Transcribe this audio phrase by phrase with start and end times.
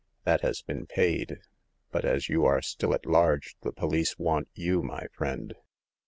[0.23, 1.41] That has been paid,
[1.91, 5.53] but as you are still at large, the police want you, my friend